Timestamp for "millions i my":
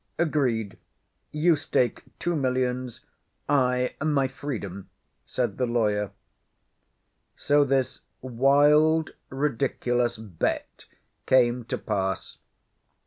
2.35-4.27